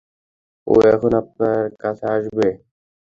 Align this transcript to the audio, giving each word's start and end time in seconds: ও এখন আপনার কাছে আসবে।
ও 0.67 0.73
এখন 0.93 1.11
আপনার 1.21 1.61
কাছে 1.81 2.05
আসবে। 2.15 2.47